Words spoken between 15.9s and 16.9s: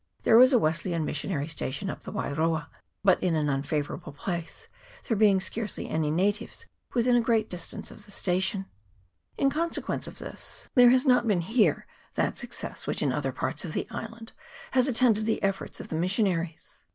missionaries.